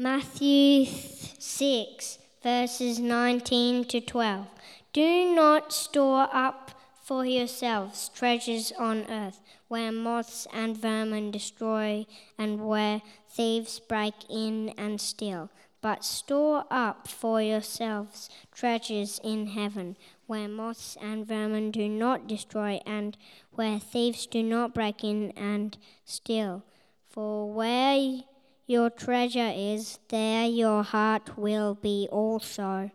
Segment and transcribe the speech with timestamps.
[0.00, 4.46] Matthew 6, verses 19 to 12.
[4.92, 6.70] Do not store up
[7.02, 12.06] for yourselves treasures on earth, where moths and vermin destroy,
[12.38, 15.50] and where thieves break in and steal.
[15.80, 19.96] But store up for yourselves treasures in heaven,
[20.28, 23.16] where moths and vermin do not destroy, and
[23.50, 26.62] where thieves do not break in and steal.
[27.08, 28.22] For where
[28.68, 32.90] your treasure is, there your heart will be also.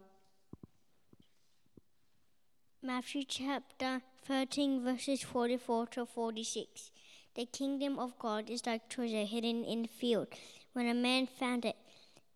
[2.83, 6.91] Matthew chapter 13, verses 44 to 46.
[7.35, 10.27] The kingdom of God is like treasure hidden in the field.
[10.73, 11.75] When a man found it,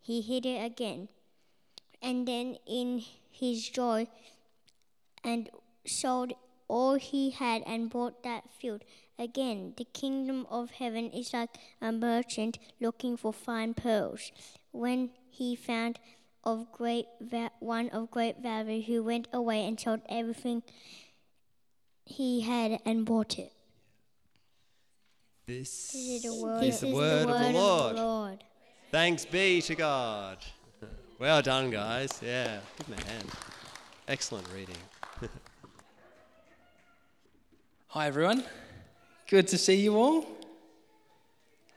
[0.02, 1.08] he hid it again.
[2.02, 4.08] And then in his joy,
[5.24, 5.48] and
[5.86, 6.34] sold
[6.68, 8.82] all he had and bought that field.
[9.20, 11.50] Again, the kingdom of heaven is like
[11.82, 14.32] a merchant looking for fine pearls.
[14.72, 16.00] When he found
[16.44, 20.62] of great va- one of great value, he went away and sold everything
[22.06, 23.52] he had and bought it.
[25.48, 27.96] This, This is the word, is the word, of, the Lord.
[27.96, 28.44] Lord.
[28.92, 30.38] Thanks be to God.
[31.20, 32.12] Well done, guys.
[32.24, 33.28] Yeah, give me a hand.
[34.08, 34.78] Excellent reading.
[37.88, 38.44] Hi, everyone.
[39.30, 40.26] Good to see you all.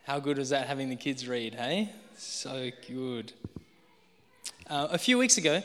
[0.05, 1.91] How good was that having the kids read, hey?
[2.17, 3.33] So good.
[4.69, 5.61] Uh, a few weeks ago,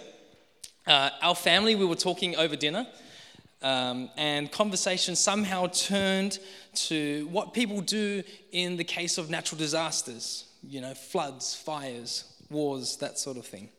[0.87, 2.87] uh, our family, we were talking over dinner,
[3.61, 6.39] um, and conversation somehow turned
[6.73, 12.97] to what people do in the case of natural disasters, you know, floods, fires, wars,
[12.97, 13.69] that sort of thing.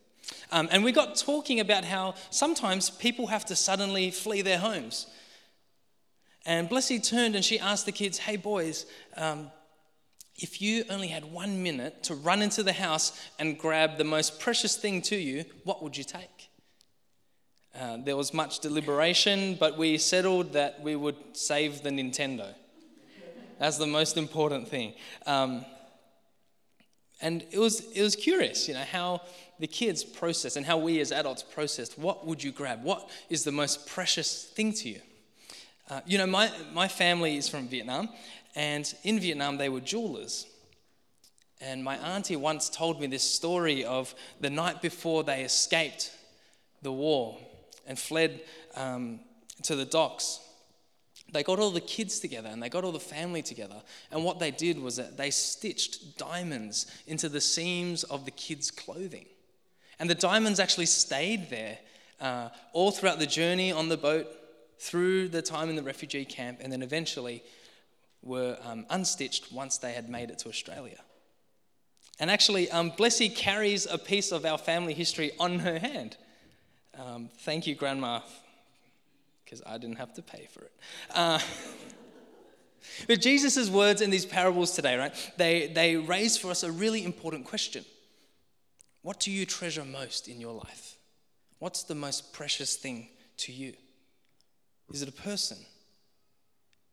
[0.52, 5.08] Um, and we got talking about how sometimes people have to suddenly flee their homes.
[6.46, 9.50] And Blessy turned and she asked the kids, Hey, boys, um,
[10.36, 14.38] if you only had one minute to run into the house and grab the most
[14.38, 16.50] precious thing to you, what would you take?
[17.78, 22.54] Uh, there was much deliberation, but we settled that we would save the Nintendo.
[23.58, 24.94] That's the most important thing.
[25.26, 25.64] Um,
[27.20, 29.22] and it was, it was curious, you know, how
[29.58, 32.84] the kids process and how we as adults processed what would you grab?
[32.84, 35.00] What is the most precious thing to you?
[35.88, 38.08] Uh, you know, my, my family is from Vietnam,
[38.56, 40.46] and in Vietnam, they were jewelers.
[41.60, 46.12] And my auntie once told me this story of the night before they escaped
[46.82, 47.38] the war
[47.86, 48.40] and fled
[48.74, 49.20] um,
[49.62, 50.40] to the docks.
[51.32, 53.82] They got all the kids together and they got all the family together.
[54.10, 58.70] And what they did was that they stitched diamonds into the seams of the kids'
[58.70, 59.26] clothing.
[59.98, 61.78] And the diamonds actually stayed there
[62.20, 64.26] uh, all throughout the journey on the boat
[64.78, 67.42] through the time in the refugee camp and then eventually
[68.22, 70.98] were um, unstitched once they had made it to Australia.
[72.18, 76.16] And actually, um, Blessy carries a piece of our family history on her hand.
[76.98, 78.20] Um, thank you, Grandma,
[79.44, 80.72] because I didn't have to pay for it.
[81.14, 81.38] Uh,
[83.06, 87.04] but Jesus' words in these parables today, right, they, they raise for us a really
[87.04, 87.84] important question.
[89.02, 90.96] What do you treasure most in your life?
[91.58, 93.08] What's the most precious thing
[93.38, 93.74] to you?
[94.92, 95.58] Is it a person?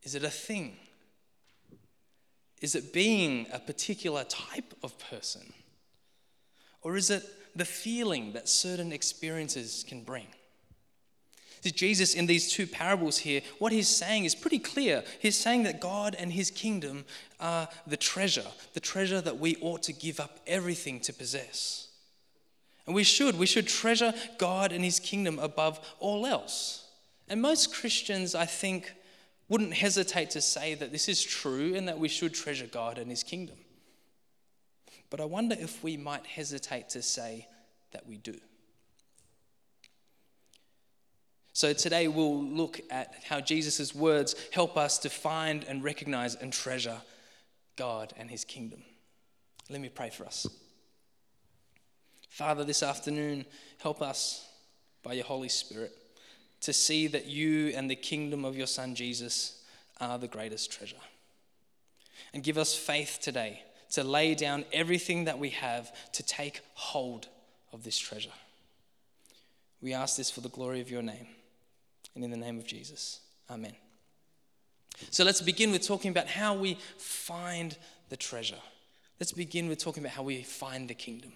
[0.03, 0.75] Is it a thing?
[2.61, 5.53] Is it being a particular type of person?
[6.81, 7.23] Or is it
[7.55, 10.27] the feeling that certain experiences can bring?
[11.71, 15.03] Jesus, in these two parables here, what he's saying is pretty clear.
[15.19, 17.05] He's saying that God and his kingdom
[17.39, 21.87] are the treasure, the treasure that we ought to give up everything to possess.
[22.85, 23.39] And we should.
[23.39, 26.85] We should treasure God and his kingdom above all else.
[27.27, 28.93] And most Christians, I think,
[29.49, 33.09] wouldn't hesitate to say that this is true and that we should treasure God and
[33.09, 33.57] his kingdom.
[35.09, 37.47] But I wonder if we might hesitate to say
[37.91, 38.35] that we do.
[41.53, 46.51] So today we'll look at how Jesus' words help us to find and recognize and
[46.51, 46.97] treasure
[47.75, 48.81] God and his kingdom.
[49.69, 50.47] Let me pray for us.
[52.29, 53.45] Father, this afternoon,
[53.77, 54.47] help us
[55.03, 55.95] by your Holy Spirit
[56.63, 59.61] to see that you and the kingdom of your Son Jesus
[59.99, 60.95] are the greatest treasure.
[62.33, 63.61] And give us faith today
[63.91, 67.27] to lay down everything that we have to take hold
[67.71, 68.31] of this treasure.
[69.81, 71.27] We ask this for the glory of your name
[72.15, 73.19] and in the name of Jesus.
[73.49, 73.75] Amen.
[75.11, 77.77] So let's begin with talking about how we find
[78.09, 78.61] the treasure.
[79.19, 81.33] Let's begin with talking about how we find the kingdom.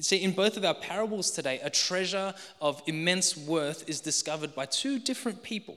[0.00, 4.66] See, in both of our parables today, a treasure of immense worth is discovered by
[4.66, 5.76] two different people.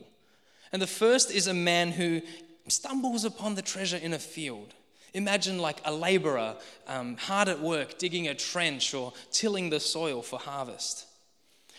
[0.71, 2.21] And the first is a man who
[2.67, 4.73] stumbles upon the treasure in a field.
[5.13, 6.55] Imagine like a laborer
[6.87, 11.05] um, hard at work digging a trench or tilling the soil for harvest.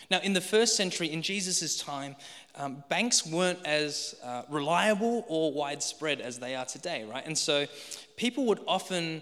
[0.09, 2.15] Now, in the first century, in Jesus' time,
[2.55, 7.25] um, banks weren't as uh, reliable or widespread as they are today, right?
[7.25, 7.67] And so
[8.17, 9.21] people would often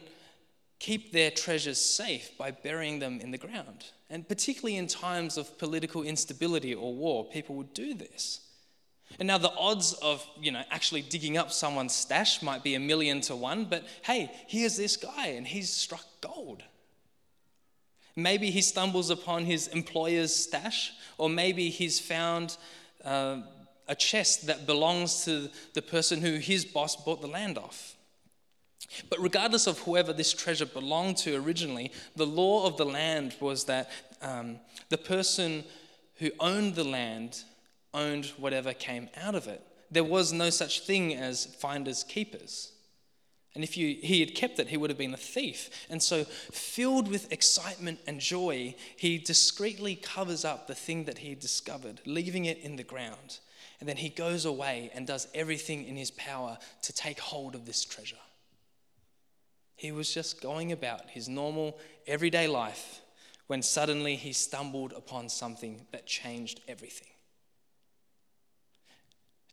[0.80, 3.86] keep their treasures safe by burying them in the ground.
[4.10, 8.42] And particularly in times of political instability or war, people would do this.
[9.20, 12.80] And now the odds of, you know, actually digging up someone's stash might be a
[12.80, 16.64] million to one, but hey, here's this guy and he's struck gold.
[18.16, 22.58] Maybe he stumbles upon his employer's stash, or maybe he's found
[23.06, 23.42] uh,
[23.88, 27.96] a chest that belongs to the person who his boss bought the land off.
[29.10, 33.66] But regardless of whoever this treasure belonged to originally, the law of the land was
[33.66, 33.90] that
[34.22, 35.64] um, the person
[36.16, 37.44] who owned the land
[37.94, 39.62] owned whatever came out of it.
[39.92, 42.72] There was no such thing as finders keepers.
[43.56, 45.70] And if you, he had kept it, he would have been a thief.
[45.90, 51.34] And so, filled with excitement and joy, he discreetly covers up the thing that he
[51.34, 53.40] discovered, leaving it in the ground.
[53.80, 57.66] And then he goes away and does everything in his power to take hold of
[57.66, 58.16] this treasure.
[59.78, 63.02] He was just going about his normal, everyday life
[63.46, 67.08] when suddenly he stumbled upon something that changed everything.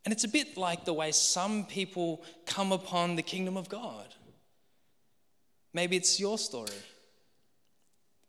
[0.03, 4.13] And it's a bit like the way some people come upon the kingdom of God.
[5.73, 6.69] Maybe it's your story.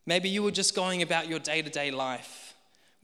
[0.06, 2.45] Maybe you were just going about your day to day life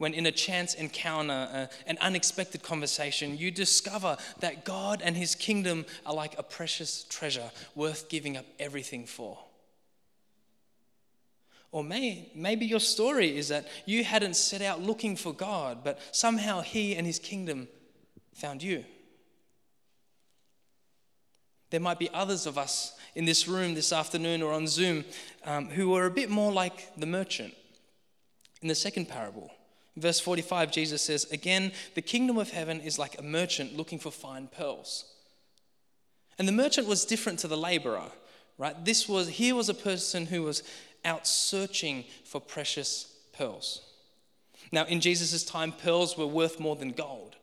[0.03, 5.33] when, in a chance encounter, uh, an unexpected conversation, you discover that God and His
[5.33, 9.39] kingdom are like a precious treasure worth giving up everything for.
[11.71, 15.99] Or may, maybe your story is that you hadn't set out looking for God, but
[16.11, 17.69] somehow He and His kingdom
[18.33, 18.83] found you.
[21.69, 25.05] There might be others of us in this room this afternoon or on Zoom
[25.45, 27.53] um, who are a bit more like the merchant
[28.61, 29.49] in the second parable.
[29.95, 34.11] Verse 45, Jesus says, Again, the kingdom of heaven is like a merchant looking for
[34.11, 35.05] fine pearls.
[36.39, 38.11] And the merchant was different to the laborer,
[38.57, 38.83] right?
[38.83, 40.63] This was, here was a person who was
[41.05, 43.81] out searching for precious pearls.
[44.71, 47.35] Now, in Jesus' time, pearls were worth more than gold.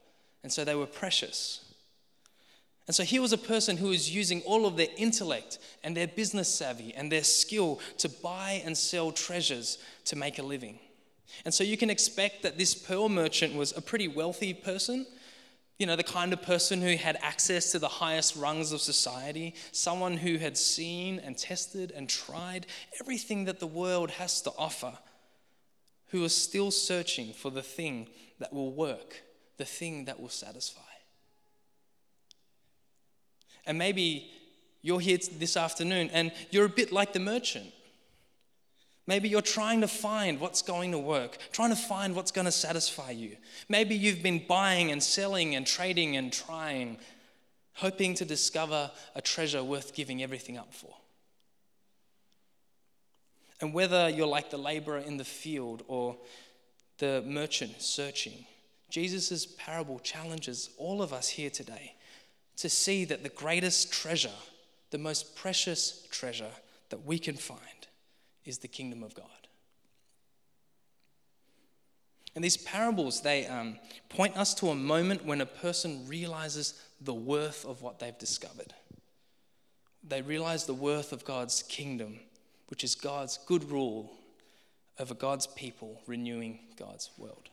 [0.42, 1.64] And so they were precious.
[2.86, 6.08] And so here was a person who was using all of their intellect and their
[6.08, 10.80] business savvy and their skill to buy and sell treasures to make a living.
[11.44, 15.06] And so you can expect that this pearl merchant was a pretty wealthy person.
[15.78, 19.54] You know, the kind of person who had access to the highest rungs of society,
[19.72, 22.66] someone who had seen and tested and tried
[23.00, 24.98] everything that the world has to offer,
[26.08, 29.22] who was still searching for the thing that will work
[29.60, 30.80] the thing that will satisfy.
[33.66, 34.30] And maybe
[34.80, 37.66] you're here this afternoon and you're a bit like the merchant.
[39.10, 42.52] Maybe you're trying to find what's going to work, trying to find what's going to
[42.52, 43.36] satisfy you.
[43.68, 46.96] Maybe you've been buying and selling and trading and trying,
[47.72, 50.94] hoping to discover a treasure worth giving everything up for.
[53.60, 56.16] And whether you're like the laborer in the field or
[56.98, 58.46] the merchant searching,
[58.90, 61.96] Jesus' parable challenges all of us here today
[62.58, 64.38] to see that the greatest treasure,
[64.92, 66.52] the most precious treasure
[66.90, 67.79] that we can find,
[68.44, 69.26] is the kingdom of God.
[72.34, 73.78] And these parables, they um,
[74.08, 78.72] point us to a moment when a person realizes the worth of what they've discovered.
[80.06, 82.20] They realize the worth of God's kingdom,
[82.68, 84.12] which is God's good rule
[84.98, 87.48] over God's people, renewing God's world.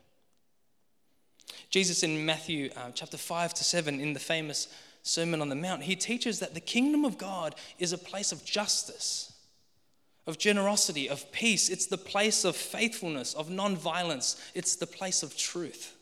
[1.69, 4.67] Jesus in Matthew uh, chapter 5 to 7, in the famous
[5.03, 8.43] Sermon on the Mount, he teaches that the kingdom of God is a place of
[8.45, 9.33] justice,
[10.27, 11.69] of generosity, of peace.
[11.69, 14.35] It's the place of faithfulness, of non-violence.
[14.53, 15.95] It's the place of truth.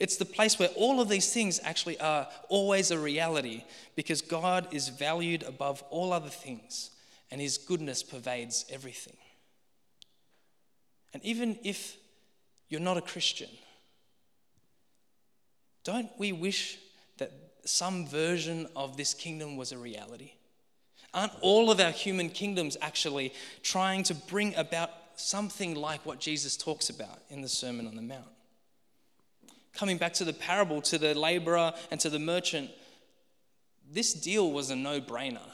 [0.00, 3.64] It's the place where all of these things actually are always a reality
[3.94, 6.90] because God is valued above all other things
[7.30, 9.16] and his goodness pervades everything.
[11.12, 11.96] And even if
[12.68, 13.48] you're not a Christian,
[15.84, 16.78] don't we wish
[17.18, 17.32] that
[17.64, 20.32] some version of this kingdom was a reality?
[21.16, 23.32] Aren't all of our human kingdoms actually
[23.62, 28.02] trying to bring about something like what Jesus talks about in the Sermon on the
[28.02, 28.28] Mount?
[29.72, 32.70] Coming back to the parable, to the laborer and to the merchant,
[33.90, 35.48] this deal was a no brainer,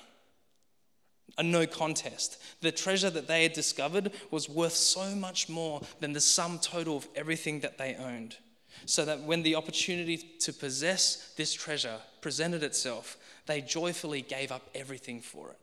[1.39, 2.43] a no contest.
[2.61, 6.97] The treasure that they had discovered was worth so much more than the sum total
[6.97, 8.37] of everything that they owned
[8.87, 14.69] so that when the opportunity to possess this treasure presented itself, they joyfully gave up
[14.75, 15.59] everything for it.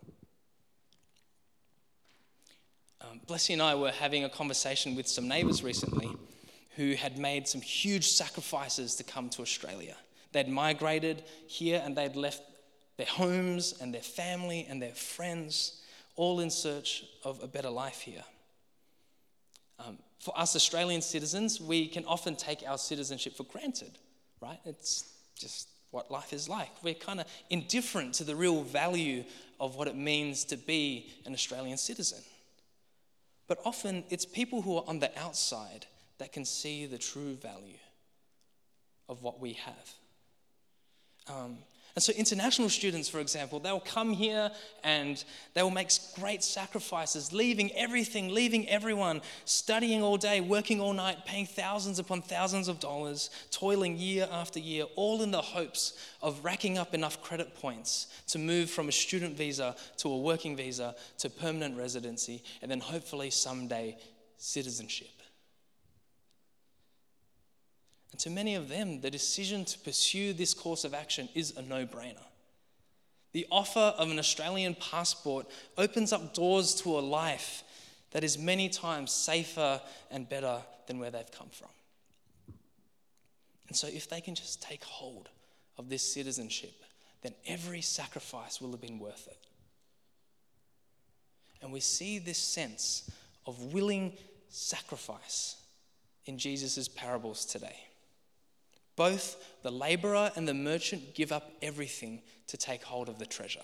[3.01, 6.09] Um, Blessy and I were having a conversation with some neighbours recently
[6.75, 9.95] who had made some huge sacrifices to come to Australia.
[10.31, 12.41] They'd migrated here and they'd left
[12.97, 15.81] their homes and their family and their friends,
[16.15, 18.23] all in search of a better life here.
[19.79, 23.97] Um, for us Australian citizens, we can often take our citizenship for granted,
[24.41, 24.59] right?
[24.65, 26.69] It's just what life is like.
[26.83, 29.23] We're kind of indifferent to the real value
[29.59, 32.19] of what it means to be an Australian citizen.
[33.47, 35.87] But often it's people who are on the outside
[36.19, 37.79] that can see the true value
[39.07, 39.93] of what we have.
[41.27, 41.57] Um,
[41.99, 44.51] and so, international students, for example, they'll come here
[44.85, 45.21] and
[45.53, 51.25] they will make great sacrifices, leaving everything, leaving everyone, studying all day, working all night,
[51.25, 56.41] paying thousands upon thousands of dollars, toiling year after year, all in the hopes of
[56.41, 60.95] racking up enough credit points to move from a student visa to a working visa
[61.17, 63.97] to permanent residency, and then hopefully someday
[64.37, 65.18] citizenship.
[68.11, 71.61] And to many of them, the decision to pursue this course of action is a
[71.61, 72.23] no brainer.
[73.31, 75.47] The offer of an Australian passport
[75.77, 77.63] opens up doors to a life
[78.11, 81.69] that is many times safer and better than where they've come from.
[83.67, 85.29] And so, if they can just take hold
[85.77, 86.73] of this citizenship,
[87.21, 89.37] then every sacrifice will have been worth it.
[91.61, 93.11] And we see this sense
[93.45, 94.13] of willing
[94.49, 95.57] sacrifice
[96.25, 97.75] in Jesus' parables today.
[98.99, 103.63] Both the laborer and the merchant give up everything to take hold of the treasure.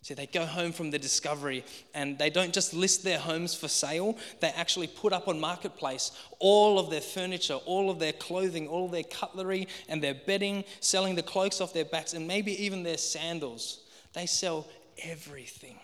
[0.00, 3.68] See, they go home from the discovery and they don't just list their homes for
[3.68, 8.66] sale, they actually put up on Marketplace all of their furniture, all of their clothing,
[8.66, 12.82] all their cutlery and their bedding, selling the cloaks off their backs and maybe even
[12.82, 13.82] their sandals.
[14.14, 14.66] They sell
[15.02, 15.78] everything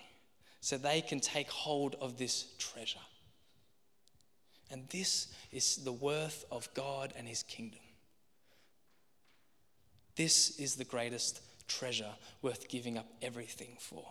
[0.62, 3.00] so they can take hold of this treasure.
[4.70, 7.81] And this is the worth of God and His kingdom.
[10.16, 14.04] This is the greatest treasure worth giving up everything for.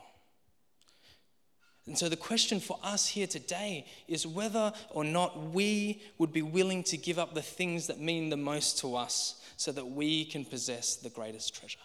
[1.87, 6.43] And so, the question for us here today is whether or not we would be
[6.43, 10.25] willing to give up the things that mean the most to us so that we
[10.25, 11.79] can possess the greatest treasure.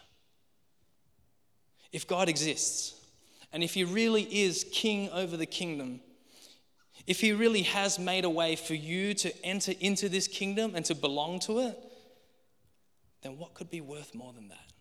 [1.91, 2.93] If God exists,
[3.51, 5.99] and if He really is king over the kingdom,
[7.07, 10.85] if He really has made a way for you to enter into this kingdom and
[10.85, 11.86] to belong to it,
[13.21, 14.71] then what could be worth more than that?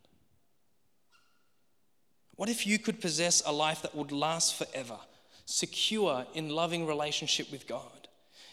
[2.37, 4.99] What if you could possess a life that would last forever,
[5.47, 8.09] secure in loving relationship with God,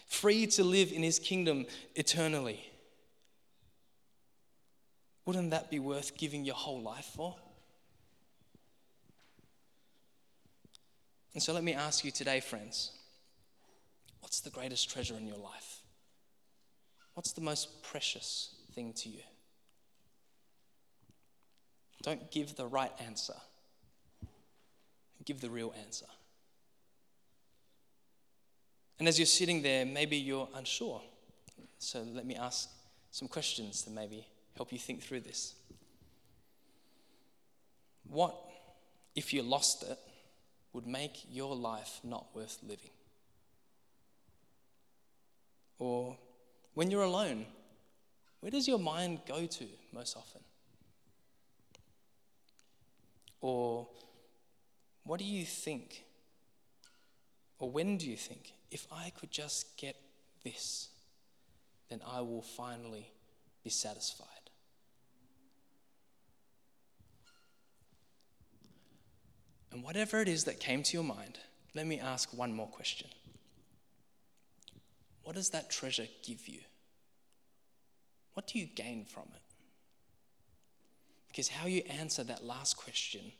[0.06, 2.60] free to live in His kingdom eternally?
[5.26, 7.36] Wouldn't that be worth giving your whole life for?
[11.34, 12.90] And so let me ask you today, friends
[14.20, 15.82] what's the greatest treasure in your life?
[17.12, 19.20] What's the most precious thing to you?
[22.04, 23.34] Don't give the right answer,
[25.24, 26.04] give the real answer.
[28.98, 31.00] And as you're sitting there, maybe you're unsure.
[31.78, 32.68] So let me ask
[33.10, 35.54] some questions to maybe help you think through this.
[38.06, 38.36] What,
[39.16, 39.98] if you lost it,
[40.74, 42.90] would make your life not worth living?
[45.78, 46.18] Or
[46.74, 47.46] when you're alone,
[48.40, 50.42] where does your mind go to most often?
[53.44, 53.86] Or
[55.02, 56.04] what do you think?
[57.58, 59.96] Or when do you think, if I could just get
[60.42, 60.88] this,
[61.90, 63.10] then I will finally
[63.62, 64.28] be satisfied?
[69.70, 71.38] And whatever it is that came to your mind,
[71.74, 73.08] let me ask one more question.
[75.22, 76.60] What does that treasure give you?
[78.32, 79.43] What do you gain from it?
[81.34, 83.32] Because how you answer that last question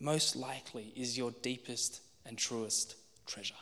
[0.00, 2.96] most likely is your deepest and truest
[3.26, 3.52] treasure.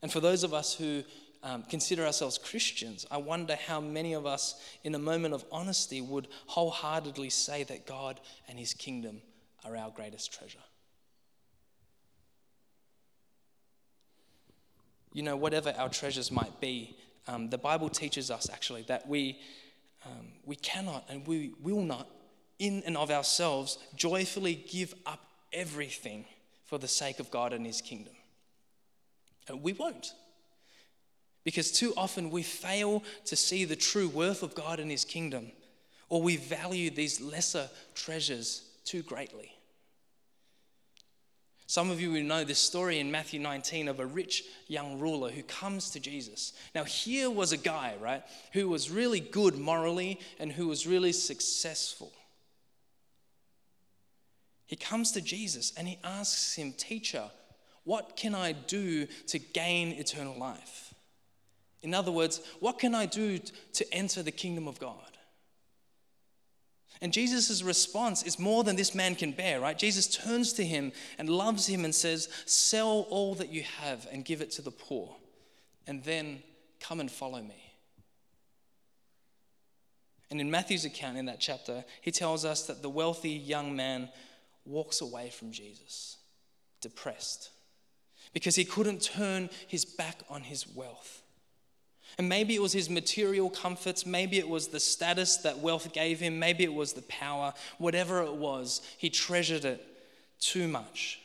[0.00, 1.04] And for those of us who
[1.42, 6.00] um, consider ourselves Christians, I wonder how many of us, in a moment of honesty,
[6.00, 9.20] would wholeheartedly say that God and His kingdom
[9.66, 10.56] are our greatest treasure.
[15.12, 19.38] You know, whatever our treasures might be, um, the Bible teaches us actually that we
[20.08, 22.08] um, we cannot and we will not,
[22.58, 25.20] in and of ourselves, joyfully give up
[25.52, 26.24] everything
[26.64, 28.14] for the sake of God and His kingdom.
[29.48, 30.14] And we won't.
[31.44, 35.52] Because too often we fail to see the true worth of God and His kingdom,
[36.08, 39.57] or we value these lesser treasures too greatly.
[41.68, 45.30] Some of you will know this story in Matthew 19 of a rich young ruler
[45.30, 46.54] who comes to Jesus.
[46.74, 48.22] Now, here was a guy, right,
[48.54, 52.10] who was really good morally and who was really successful.
[54.64, 57.30] He comes to Jesus and he asks him, Teacher,
[57.84, 60.94] what can I do to gain eternal life?
[61.82, 63.40] In other words, what can I do
[63.74, 65.17] to enter the kingdom of God?
[67.00, 69.78] And Jesus' response is more than this man can bear, right?
[69.78, 74.24] Jesus turns to him and loves him and says, Sell all that you have and
[74.24, 75.14] give it to the poor,
[75.86, 76.42] and then
[76.80, 77.68] come and follow me.
[80.30, 84.10] And in Matthew's account in that chapter, he tells us that the wealthy young man
[84.66, 86.18] walks away from Jesus,
[86.80, 87.50] depressed,
[88.32, 91.22] because he couldn't turn his back on his wealth.
[92.18, 96.18] And maybe it was his material comforts, maybe it was the status that wealth gave
[96.18, 99.86] him, maybe it was the power, whatever it was, he treasured it
[100.40, 101.20] too much.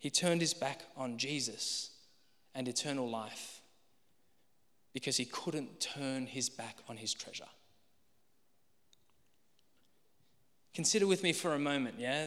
[0.00, 1.90] He turned his back on Jesus
[2.52, 3.60] and eternal life
[4.92, 7.44] because he couldn't turn his back on his treasure.
[10.74, 12.26] Consider with me for a moment, yeah?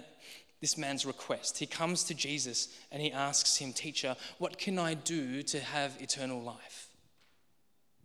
[0.65, 1.60] This man's request.
[1.60, 5.95] He comes to Jesus and he asks him, Teacher, what can I do to have
[6.01, 6.88] eternal life?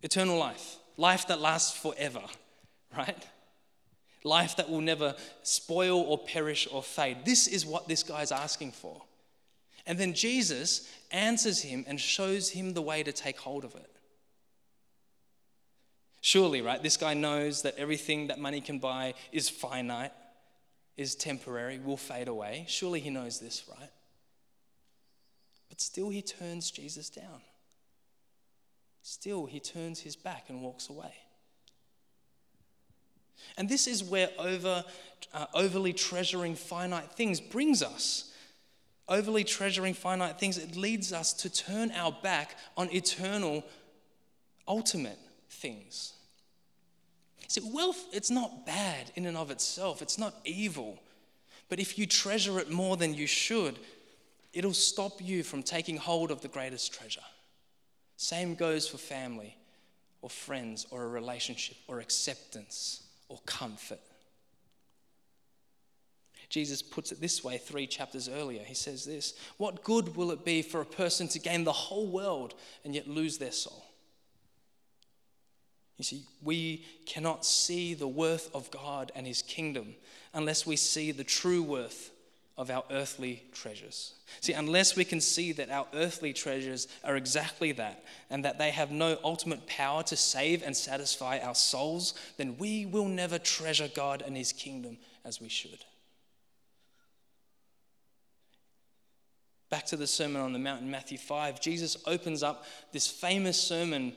[0.03, 2.21] Eternal life, life that lasts forever,
[2.95, 3.17] right?
[4.23, 7.25] Life that will never spoil or perish or fade.
[7.25, 9.01] This is what this guy's asking for.
[9.87, 13.89] And then Jesus answers him and shows him the way to take hold of it.
[16.23, 20.13] Surely, right, this guy knows that everything that money can buy is finite
[20.97, 22.65] is temporary, will fade away.
[22.67, 23.89] Surely he knows this, right?
[25.69, 27.41] But still, he turns Jesus down.
[29.01, 31.13] Still, he turns his back and walks away.
[33.57, 34.83] And this is where over,
[35.33, 38.31] uh, overly treasuring finite things brings us.
[39.07, 43.63] Overly treasuring finite things, it leads us to turn our back on eternal,
[44.67, 46.13] ultimate things.
[47.51, 50.97] See, wealth, it's not bad in and of itself, it's not evil.
[51.67, 53.77] But if you treasure it more than you should,
[54.53, 57.19] it'll stop you from taking hold of the greatest treasure.
[58.15, 59.57] Same goes for family
[60.21, 63.99] or friends or a relationship or acceptance or comfort.
[66.47, 68.63] Jesus puts it this way three chapters earlier.
[68.63, 72.07] He says this What good will it be for a person to gain the whole
[72.07, 72.53] world
[72.85, 73.90] and yet lose their soul?
[76.01, 79.93] You see, we cannot see the worth of God and His kingdom
[80.33, 82.09] unless we see the true worth
[82.57, 84.15] of our earthly treasures.
[84.39, 88.71] See, unless we can see that our earthly treasures are exactly that and that they
[88.71, 93.87] have no ultimate power to save and satisfy our souls, then we will never treasure
[93.93, 95.85] God and His kingdom as we should.
[99.69, 103.61] Back to the Sermon on the Mount in Matthew 5, Jesus opens up this famous
[103.61, 104.13] sermon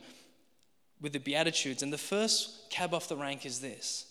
[1.00, 1.83] with the Beatitudes.
[1.83, 4.07] And the first cab off the rank is this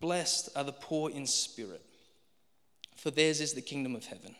[0.00, 1.82] Blessed are the poor in spirit,
[2.96, 4.34] for theirs is the kingdom of heaven.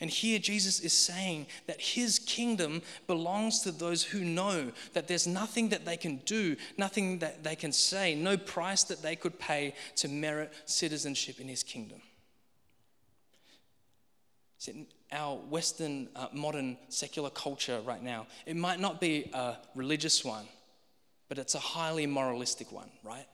[0.00, 5.26] And here Jesus is saying that his kingdom belongs to those who know that there's
[5.26, 9.38] nothing that they can do, nothing that they can say, no price that they could
[9.38, 12.00] pay to merit citizenship in his kingdom.
[14.58, 20.24] See, our Western uh, modern secular culture right now, it might not be a religious
[20.24, 20.46] one,
[21.30, 23.26] but it's a highly moralistic one, right?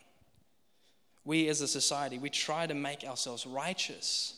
[1.24, 4.34] We as a society, we try to make ourselves righteous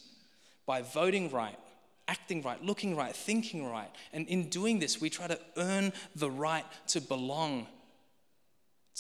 [0.65, 1.59] by voting right,
[2.07, 3.91] acting right, looking right, thinking right.
[4.13, 7.67] And in doing this, we try to earn the right to belong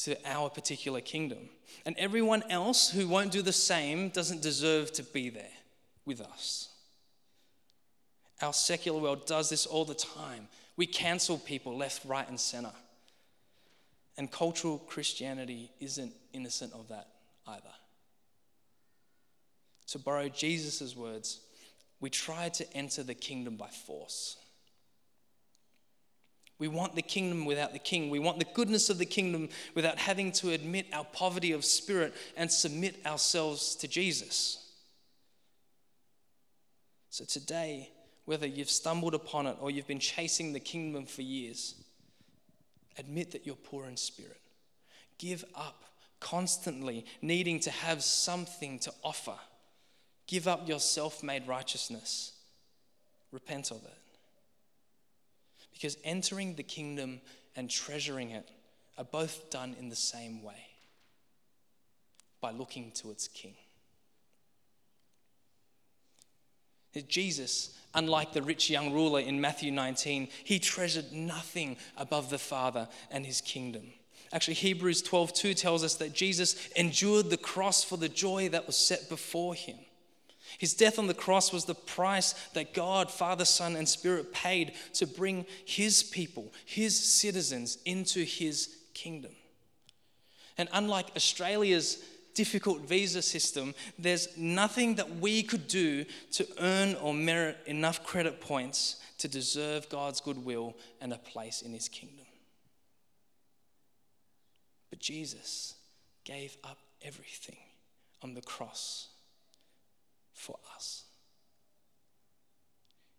[0.03, 1.49] to our particular kingdom.
[1.87, 5.55] And everyone else who won't do the same doesn't deserve to be there
[6.05, 6.69] with us.
[8.43, 10.49] Our secular world does this all the time.
[10.77, 12.73] We cancel people left, right, and center.
[14.19, 17.07] And cultural Christianity isn't innocent of that
[17.47, 17.63] either.
[19.89, 21.41] To borrow Jesus' words,
[22.01, 24.37] we try to enter the kingdom by force.
[26.59, 28.11] We want the kingdom without the king.
[28.11, 32.13] We want the goodness of the kingdom without having to admit our poverty of spirit
[32.37, 34.65] and submit ourselves to Jesus.
[37.11, 37.91] So today,
[38.25, 41.77] whether you've stumbled upon it or you've been chasing the kingdom for years,
[42.99, 44.41] Admit that you're poor in spirit.
[45.19, 45.85] Give up
[46.21, 49.37] constantly needing to have something to offer.
[50.27, 52.33] Give up your self made righteousness.
[53.31, 53.99] Repent of it.
[55.73, 57.21] Because entering the kingdom
[57.55, 58.49] and treasuring it
[58.97, 60.67] are both done in the same way
[62.41, 63.55] by looking to its king.
[67.09, 72.89] Jesus, unlike the rich young ruler in Matthew 19, he treasured nothing above the Father
[73.11, 73.93] and his kingdom.
[74.33, 78.77] Actually, Hebrews 12:2 tells us that Jesus endured the cross for the joy that was
[78.77, 79.79] set before him.
[80.59, 84.73] His death on the cross was the price that God, Father, Son, and Spirit paid
[84.95, 89.37] to bring his people, his citizens, into his kingdom.
[90.57, 92.03] And unlike Australia's
[92.39, 98.41] difficult visa system, there's nothing that we could do to earn or merit enough credit
[98.41, 102.27] points to deserve God's goodwill and a place in his kingdom.
[104.89, 105.75] But Jesus
[106.23, 107.57] gave up everything
[108.23, 109.09] on the cross
[110.33, 111.07] for us.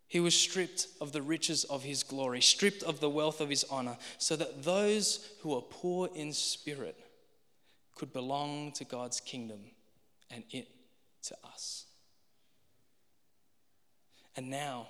[0.08, 3.64] He was stripped of the riches of his glory, stripped of the wealth of his
[3.70, 6.96] honor, so that those who are poor in spirit
[8.00, 9.60] could belong to God's kingdom
[10.30, 10.68] and it
[11.22, 11.84] to us.
[14.34, 14.88] And now,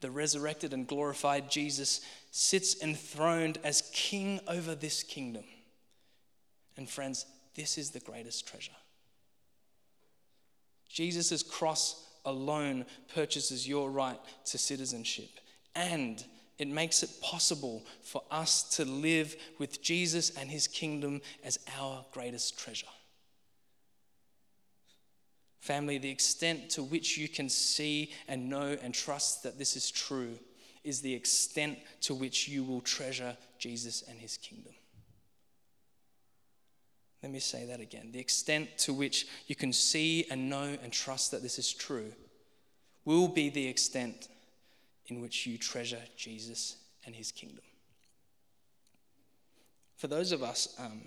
[0.00, 5.44] the resurrected and glorified Jesus sits enthroned as king over this kingdom.
[6.78, 8.72] And friends, this is the greatest treasure.
[10.88, 15.28] Jesus' cross alone purchases your right to citizenship
[15.74, 16.24] and
[16.58, 22.04] it makes it possible for us to live with Jesus and his kingdom as our
[22.12, 22.86] greatest treasure.
[25.60, 29.90] Family, the extent to which you can see and know and trust that this is
[29.90, 30.38] true
[30.84, 34.72] is the extent to which you will treasure Jesus and his kingdom.
[37.22, 38.10] Let me say that again.
[38.12, 42.12] The extent to which you can see and know and trust that this is true
[43.04, 44.28] will be the extent
[45.08, 47.64] in which you treasure Jesus and his kingdom.
[49.96, 51.02] For those of us um,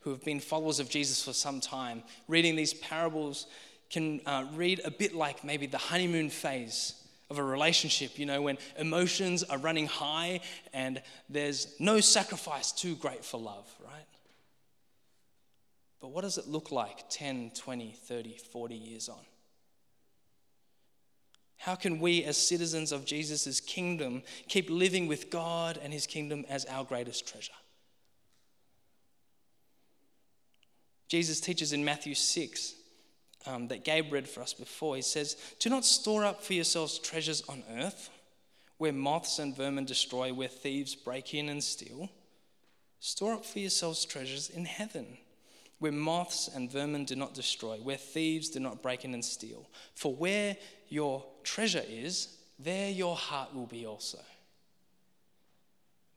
[0.00, 3.46] who have been followers of Jesus for some time, reading these parables
[3.90, 6.94] can uh, read a bit like maybe the honeymoon phase
[7.30, 10.40] of a relationship, you know, when emotions are running high
[10.72, 14.04] and there's no sacrifice too great for love, right?
[16.00, 19.20] But what does it look like 10, 20, 30, 40 years on?
[21.62, 26.44] How can we, as citizens of Jesus' kingdom, keep living with God and his kingdom
[26.48, 27.52] as our greatest treasure?
[31.06, 32.74] Jesus teaches in Matthew 6
[33.46, 34.96] um, that Gabe read for us before.
[34.96, 38.10] He says, Do not store up for yourselves treasures on earth,
[38.78, 42.10] where moths and vermin destroy, where thieves break in and steal.
[42.98, 45.16] Store up for yourselves treasures in heaven,
[45.82, 49.68] where moths and vermin do not destroy, where thieves do not break in and steal.
[49.96, 50.56] For where
[50.88, 54.20] your treasure is, there your heart will be also.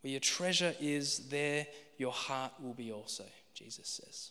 [0.02, 1.66] Where your treasure is, there
[1.98, 3.24] your heart will be also,
[3.56, 4.30] Jesus says.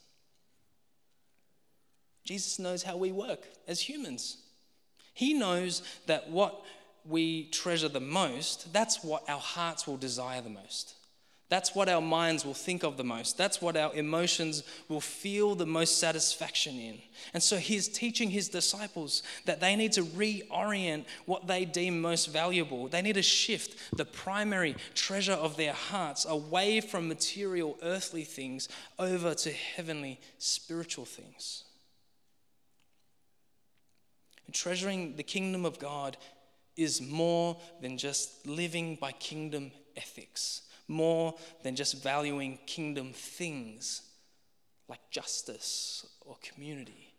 [2.24, 4.36] Jesus knows how we work as humans.
[5.14, 6.62] He knows that what
[7.04, 10.94] we treasure the most, that's what our hearts will desire the most.
[11.54, 13.38] That's what our minds will think of the most.
[13.38, 16.98] That's what our emotions will feel the most satisfaction in.
[17.32, 22.26] And so he's teaching his disciples that they need to reorient what they deem most
[22.32, 22.88] valuable.
[22.88, 28.68] They need to shift the primary treasure of their hearts away from material, earthly things
[28.98, 31.62] over to heavenly, spiritual things.
[34.46, 36.16] And treasuring the kingdom of God
[36.76, 44.02] is more than just living by kingdom ethics more than just valuing kingdom things
[44.88, 47.14] like justice or community.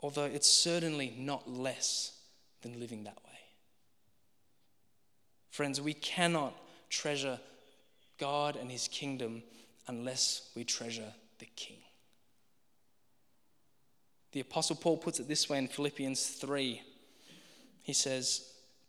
[0.00, 2.18] Although it's certainly not less
[2.62, 3.38] than living that way.
[5.50, 6.54] Friends, we cannot
[6.90, 7.38] treasure
[8.18, 9.42] God and his kingdom
[9.88, 11.76] unless we treasure the king.
[14.32, 16.80] The Apostle Paul puts it this way in Philippians 3.
[17.82, 18.51] He says,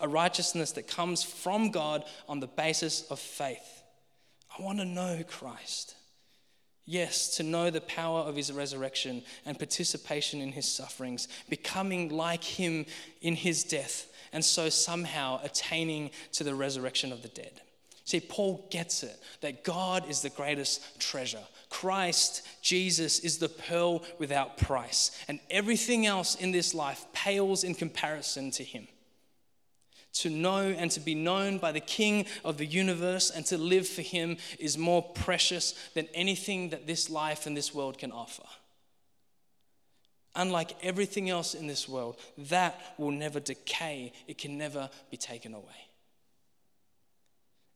[0.00, 3.82] a righteousness that comes from God on the basis of faith.
[4.58, 5.94] I want to know Christ.
[6.86, 12.44] Yes, to know the power of his resurrection and participation in his sufferings, becoming like
[12.44, 12.84] him
[13.22, 17.62] in his death, and so somehow attaining to the resurrection of the dead.
[18.04, 21.42] See, Paul gets it that God is the greatest treasure.
[21.70, 27.74] Christ, Jesus, is the pearl without price, and everything else in this life pales in
[27.74, 28.86] comparison to him.
[30.14, 33.88] To know and to be known by the King of the universe and to live
[33.88, 38.44] for Him is more precious than anything that this life and this world can offer.
[40.36, 45.54] Unlike everything else in this world, that will never decay, it can never be taken
[45.54, 45.88] away.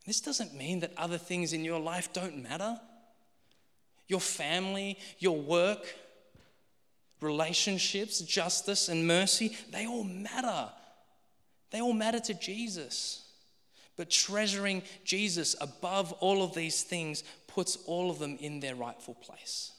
[0.07, 2.81] This doesn't mean that other things in your life don't matter.
[4.07, 5.85] Your family, your work,
[7.21, 10.71] relationships, justice, and mercy, they all matter.
[11.71, 13.25] They all matter to Jesus.
[13.97, 19.15] But treasuring Jesus above all of these things puts all of them in their rightful
[19.15, 19.73] place.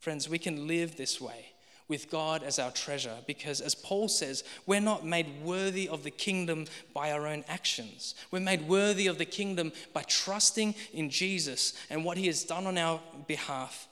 [0.00, 1.46] Friends, we can live this way
[1.86, 6.10] with God as our treasure because, as Paul says, we're not made worthy of the
[6.10, 8.16] kingdom by our own actions.
[8.32, 12.66] We're made worthy of the kingdom by trusting in Jesus and what he has done
[12.66, 13.86] on our behalf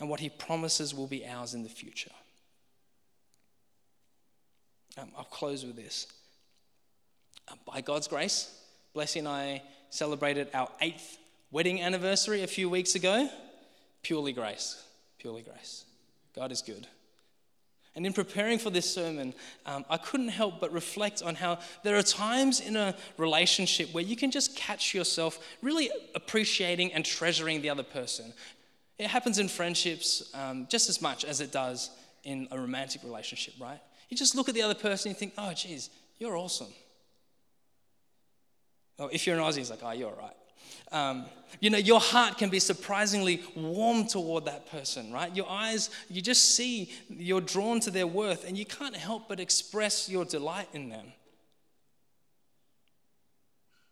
[0.00, 2.10] and what he promises will be ours in the future.
[4.98, 6.06] Um, I'll close with this.
[7.48, 8.54] Uh, by God's grace,
[8.94, 11.18] Blessy and I celebrated our eighth
[11.50, 13.28] wedding anniversary a few weeks ago.
[14.02, 14.82] Purely grace.
[15.18, 15.84] Purely grace.
[16.34, 16.86] God is good.
[17.94, 19.34] And in preparing for this sermon,
[19.66, 24.02] um, I couldn't help but reflect on how there are times in a relationship where
[24.02, 28.32] you can just catch yourself really appreciating and treasuring the other person.
[28.98, 31.90] It happens in friendships um, just as much as it does
[32.24, 33.80] in a romantic relationship, right?
[34.12, 36.68] You just look at the other person and you think, oh, geez, you're awesome.
[38.98, 40.36] Or if you're an Aussie, it's like, oh, you're all right.
[40.92, 41.24] Um,
[41.60, 45.34] you know, your heart can be surprisingly warm toward that person, right?
[45.34, 49.40] Your eyes, you just see, you're drawn to their worth, and you can't help but
[49.40, 51.06] express your delight in them.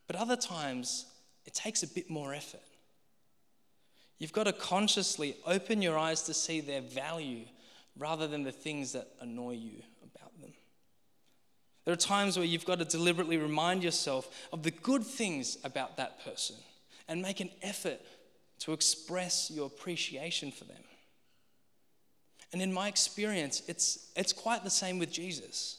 [0.07, 1.07] But other times,
[1.47, 2.61] it takes a bit more effort.
[4.19, 7.47] You've got to consciously open your eyes to see their value
[7.97, 9.83] rather than the things that annoy you
[11.91, 15.97] there are times where you've got to deliberately remind yourself of the good things about
[15.97, 16.57] that person
[17.09, 18.01] and make an effort
[18.61, 20.85] to express your appreciation for them.
[22.53, 25.79] And in my experience, it's, it's quite the same with Jesus.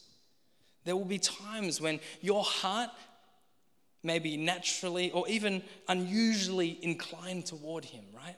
[0.83, 2.89] There will be times when your heart
[4.03, 8.35] may be naturally or even unusually inclined toward Him, right?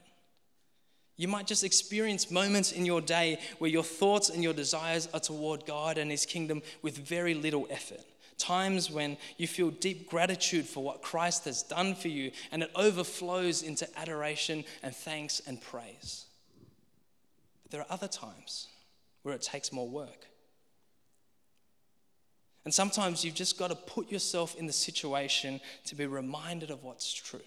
[1.15, 5.19] You might just experience moments in your day where your thoughts and your desires are
[5.19, 8.01] toward God and His kingdom with very little effort.
[8.39, 12.71] Times when you feel deep gratitude for what Christ has done for you and it
[12.75, 16.25] overflows into adoration and thanks and praise.
[17.61, 18.67] But there are other times
[19.21, 20.27] where it takes more work.
[22.65, 26.83] And sometimes you've just got to put yourself in the situation to be reminded of
[26.83, 27.41] what's true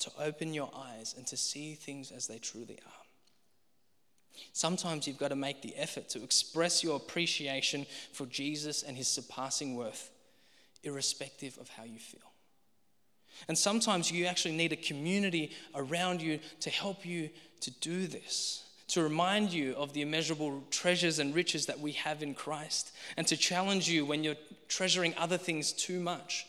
[0.00, 2.92] to open your eyes and to see things as they truly are.
[4.52, 9.08] Sometimes you've got to make the effort to express your appreciation for Jesus and his
[9.08, 10.10] surpassing worth,
[10.84, 12.20] irrespective of how you feel.
[13.48, 17.30] And sometimes you actually need a community around you to help you
[17.60, 22.22] to do this, to remind you of the immeasurable treasures and riches that we have
[22.22, 24.36] in Christ, and to challenge you when you're
[24.68, 26.46] treasuring other things too much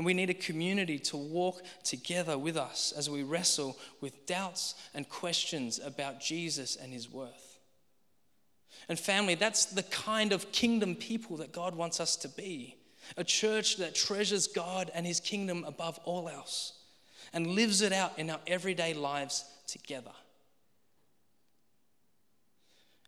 [0.00, 4.74] and we need a community to walk together with us as we wrestle with doubts
[4.94, 7.58] and questions about Jesus and his worth.
[8.88, 12.78] And family, that's the kind of kingdom people that God wants us to be.
[13.18, 16.72] A church that treasures God and his kingdom above all else
[17.34, 20.12] and lives it out in our everyday lives together.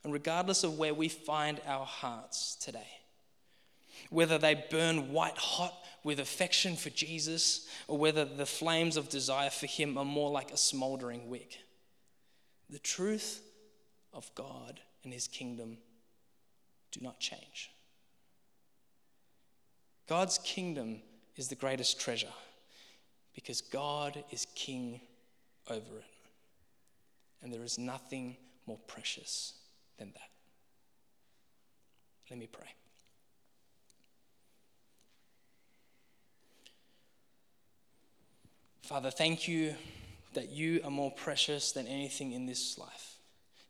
[0.05, 3.02] And regardless of where we find our hearts today,
[4.11, 9.51] whether they burn white hot with affection for Jesus or whether the flames of desire
[9.51, 11.59] for Him are more like a smoldering wick.
[12.71, 13.43] The truth
[14.13, 15.79] of God and His kingdom
[16.91, 17.71] do not change.
[20.09, 21.01] God's kingdom
[21.37, 22.33] is the greatest treasure
[23.35, 25.01] because God is king
[25.71, 26.05] over it.
[27.43, 28.37] And there is nothing
[28.67, 29.55] more precious
[29.99, 30.31] than that.
[32.31, 32.69] Let me pray.
[38.83, 39.75] Father, thank you
[40.35, 43.17] that you are more precious than anything in this life.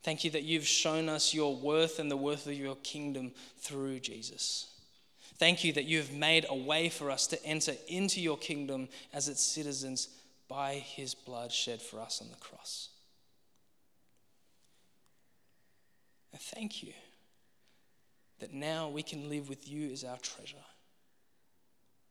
[0.01, 3.99] Thank you that you've shown us your worth and the worth of your kingdom through
[3.99, 4.67] Jesus.
[5.37, 8.89] Thank you that you have made a way for us to enter into your kingdom
[9.13, 10.09] as its citizens
[10.49, 12.89] by his blood shed for us on the cross.
[16.31, 16.93] And thank you
[18.39, 20.57] that now we can live with you as our treasure,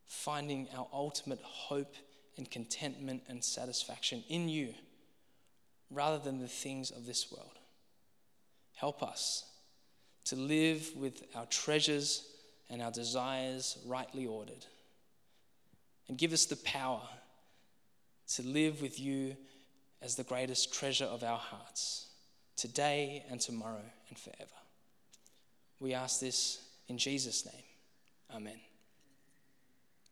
[0.07, 1.95] finding our ultimate hope
[2.37, 4.75] and contentment and satisfaction in you
[5.91, 7.59] rather than the things of this world.
[8.75, 9.45] Help us
[10.25, 12.27] to live with our treasures
[12.71, 14.65] and our desires rightly ordered.
[16.09, 17.03] And give us the power
[18.35, 19.37] to live with you
[20.01, 22.09] as the greatest treasure of our hearts,
[22.57, 24.51] today and tomorrow and forever.
[25.79, 27.65] We ask this in Jesus' name.
[28.35, 28.72] Amen.